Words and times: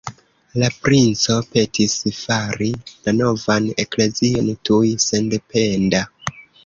La 0.61 0.67
princo 0.85 1.35
petis 1.57 1.97
fari 2.21 2.69
la 2.87 3.13
novan 3.19 3.67
Eklezion 3.85 4.49
tuj 4.71 4.93
sendependa. 5.05 6.03